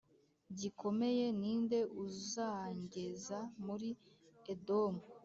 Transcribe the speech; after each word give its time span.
gikomeye 0.59 1.25
Ni 1.39 1.53
nde 1.63 1.79
uzangeza 2.05 3.37
muri 3.65 3.89
Edomu 4.53 5.01